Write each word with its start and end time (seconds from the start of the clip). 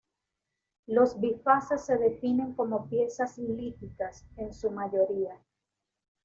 Los 0.87 1.19
bifaces 1.21 1.85
se 1.85 1.95
definen 1.95 2.55
como 2.55 2.89
piezas 2.89 3.37
líticas, 3.37 4.25
en 4.35 4.51
su 4.51 4.71
mayoría. 4.71 5.39